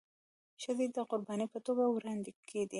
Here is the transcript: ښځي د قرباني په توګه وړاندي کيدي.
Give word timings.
ښځي 0.61 0.87
د 0.95 0.97
قرباني 1.09 1.47
په 1.53 1.59
توګه 1.65 1.83
وړاندي 1.87 2.31
کيدي. 2.49 2.69